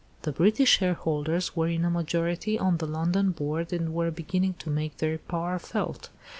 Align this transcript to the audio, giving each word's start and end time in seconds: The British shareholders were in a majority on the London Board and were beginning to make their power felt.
The 0.23 0.31
British 0.31 0.77
shareholders 0.79 1.55
were 1.55 1.67
in 1.67 1.85
a 1.85 1.91
majority 1.91 2.57
on 2.57 2.77
the 2.77 2.87
London 2.87 3.29
Board 3.29 3.71
and 3.71 3.93
were 3.93 4.09
beginning 4.09 4.55
to 4.55 4.71
make 4.71 4.97
their 4.97 5.19
power 5.19 5.59
felt. 5.59 6.09